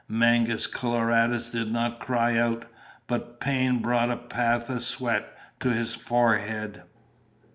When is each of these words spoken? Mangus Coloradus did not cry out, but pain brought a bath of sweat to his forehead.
Mangus 0.09 0.65
Coloradus 0.65 1.49
did 1.51 1.71
not 1.71 1.99
cry 1.99 2.35
out, 2.35 2.65
but 3.05 3.39
pain 3.39 3.83
brought 3.83 4.09
a 4.09 4.15
bath 4.15 4.67
of 4.67 4.81
sweat 4.81 5.27
to 5.59 5.69
his 5.71 5.93
forehead. 5.93 6.81